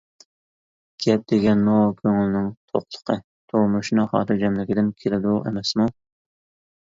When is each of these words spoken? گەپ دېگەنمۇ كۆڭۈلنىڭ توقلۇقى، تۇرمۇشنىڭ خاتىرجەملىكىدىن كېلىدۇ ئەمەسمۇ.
گەپ 1.03 1.25
دېگەنمۇ 1.31 1.73
كۆڭۈلنىڭ 1.99 2.47
توقلۇقى، 2.71 3.17
تۇرمۇشنىڭ 3.53 4.09
خاتىرجەملىكىدىن 4.15 4.89
كېلىدۇ 5.03 5.35
ئەمەسمۇ. 5.51 5.87